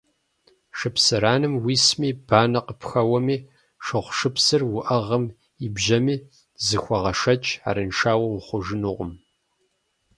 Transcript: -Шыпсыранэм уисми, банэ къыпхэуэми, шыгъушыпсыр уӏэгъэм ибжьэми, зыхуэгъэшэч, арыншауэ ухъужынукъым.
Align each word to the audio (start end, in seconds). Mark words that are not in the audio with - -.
-Шыпсыранэм 0.77 1.53
уисми, 1.63 2.09
банэ 2.27 2.59
къыпхэуэми, 2.65 3.37
шыгъушыпсыр 3.85 4.61
уӏэгъэм 4.77 5.25
ибжьэми, 5.65 6.15
зыхуэгъэшэч, 6.65 7.43
арыншауэ 7.69 8.27
ухъужынукъым. 8.37 9.11